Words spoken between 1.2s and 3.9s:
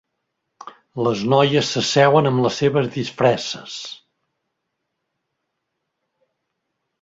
noies s'asseuen amb les seves disfresses.